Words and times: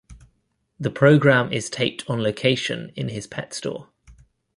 The 0.79 0.89
program 0.89 1.53
is 1.53 1.69
taped 1.69 2.09
on 2.09 2.23
location 2.23 2.91
in 2.95 3.09
his 3.09 3.27
pet 3.27 3.53
store. 3.53 3.89